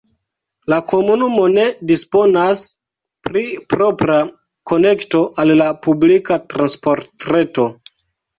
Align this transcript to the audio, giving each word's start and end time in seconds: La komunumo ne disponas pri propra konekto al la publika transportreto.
La 0.73 0.77
komunumo 0.91 1.43
ne 1.57 1.65
disponas 1.91 2.63
pri 3.27 3.43
propra 3.75 4.17
konekto 4.73 5.23
al 5.45 5.53
la 5.61 5.69
publika 5.85 6.41
transportreto. 6.57 7.69